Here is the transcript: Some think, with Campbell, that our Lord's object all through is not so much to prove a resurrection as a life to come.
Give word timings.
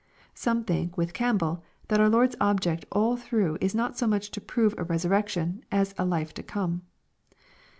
Some 0.33 0.63
think, 0.63 0.97
with 0.97 1.13
Campbell, 1.13 1.61
that 1.87 1.99
our 1.99 2.09
Lord's 2.09 2.35
object 2.41 2.87
all 2.91 3.15
through 3.17 3.59
is 3.61 3.75
not 3.75 3.99
so 3.99 4.07
much 4.07 4.31
to 4.31 4.41
prove 4.41 4.73
a 4.79 4.83
resurrection 4.83 5.63
as 5.71 5.93
a 5.95 6.05
life 6.05 6.33
to 6.33 6.41
come. 6.41 6.81